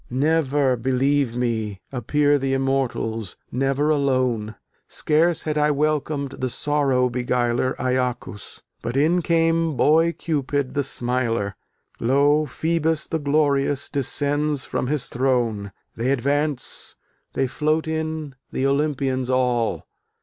Never, 0.09 0.75
believe 0.77 1.35
me, 1.35 1.79
Appear 1.91 2.39
the 2.39 2.55
Immortals, 2.55 3.37
Never 3.51 3.91
alone: 3.91 4.55
Scarce 4.87 5.43
had 5.43 5.59
I 5.59 5.69
welcomed 5.69 6.31
the 6.39 6.49
Sorrow 6.49 7.07
beguiler, 7.07 7.79
Iacchus! 7.79 8.63
but 8.81 8.97
in 8.97 9.21
came 9.21 9.77
Boy 9.77 10.11
Cupid 10.13 10.73
the 10.73 10.83
Smiler; 10.83 11.55
Lo! 11.99 12.47
Phoebus 12.47 13.05
the 13.05 13.19
Glorious 13.19 13.91
descends 13.91 14.65
from 14.65 14.87
his 14.87 15.07
Throne! 15.07 15.71
They 15.95 16.09
advance, 16.09 16.95
they 17.33 17.45
float 17.45 17.87
in, 17.87 18.33
the 18.51 18.65
Olympians 18.65 19.29
all! 19.29 19.85